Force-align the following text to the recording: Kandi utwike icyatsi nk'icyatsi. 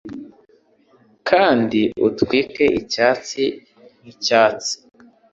Kandi 1.29 1.81
utwike 2.07 2.63
icyatsi 2.81 3.43
nk'icyatsi. 3.99 4.73